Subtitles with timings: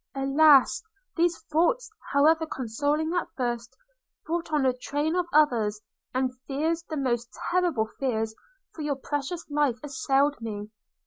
[0.15, 0.81] Alas!
[1.15, 3.77] these thoughts, however consoling at first,
[4.25, 5.79] brought on a train of others,
[6.11, 8.33] and fears, the most terrible fears
[8.73, 10.71] for your precious life assailed me.